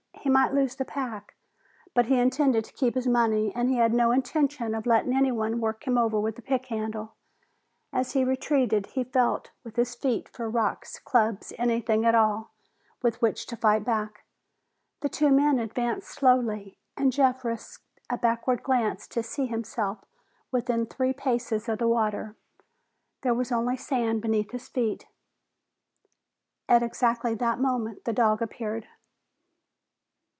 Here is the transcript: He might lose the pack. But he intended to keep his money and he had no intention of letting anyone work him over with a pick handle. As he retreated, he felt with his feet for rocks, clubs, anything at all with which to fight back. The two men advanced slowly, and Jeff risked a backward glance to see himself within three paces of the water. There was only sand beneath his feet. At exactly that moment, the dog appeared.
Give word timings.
He 0.23 0.29
might 0.29 0.53
lose 0.53 0.75
the 0.75 0.85
pack. 0.85 1.33
But 1.95 2.05
he 2.05 2.19
intended 2.19 2.63
to 2.65 2.73
keep 2.73 2.93
his 2.93 3.07
money 3.07 3.51
and 3.55 3.69
he 3.71 3.77
had 3.77 3.91
no 3.91 4.11
intention 4.11 4.75
of 4.75 4.85
letting 4.85 5.15
anyone 5.15 5.59
work 5.59 5.85
him 5.87 5.97
over 5.97 6.19
with 6.19 6.37
a 6.37 6.43
pick 6.43 6.67
handle. 6.67 7.15
As 7.91 8.11
he 8.13 8.23
retreated, 8.23 8.85
he 8.93 9.03
felt 9.03 9.49
with 9.63 9.77
his 9.77 9.95
feet 9.95 10.29
for 10.29 10.47
rocks, 10.47 10.99
clubs, 10.99 11.53
anything 11.57 12.05
at 12.05 12.13
all 12.13 12.51
with 13.01 13.19
which 13.19 13.47
to 13.47 13.57
fight 13.57 13.83
back. 13.83 14.23
The 14.99 15.09
two 15.09 15.31
men 15.31 15.57
advanced 15.57 16.09
slowly, 16.11 16.77
and 16.95 17.11
Jeff 17.11 17.43
risked 17.43 17.83
a 18.07 18.15
backward 18.17 18.61
glance 18.61 19.07
to 19.07 19.23
see 19.23 19.47
himself 19.47 20.05
within 20.51 20.85
three 20.85 21.13
paces 21.13 21.67
of 21.67 21.79
the 21.79 21.87
water. 21.89 22.35
There 23.23 23.33
was 23.33 23.51
only 23.51 23.75
sand 23.75 24.21
beneath 24.21 24.51
his 24.51 24.67
feet. 24.69 25.07
At 26.69 26.83
exactly 26.83 27.33
that 27.33 27.59
moment, 27.59 28.05
the 28.05 28.13
dog 28.13 28.43
appeared. 28.43 28.85